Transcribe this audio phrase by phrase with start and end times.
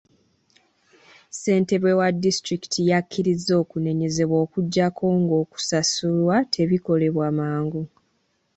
[1.31, 7.81] Ssentebe wa disitulikiti yakkiriza okunenyezebwa okuggyako ng'okusasulwa tebikolebwa mangu.